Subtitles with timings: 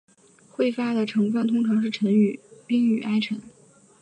[0.51, 1.91] 彗发的成分通常是
[2.65, 3.43] 冰与尘埃。